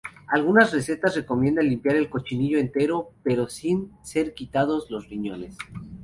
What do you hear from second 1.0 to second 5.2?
recomiendan limpiar el cochinillo entero, pero sin ser quitados los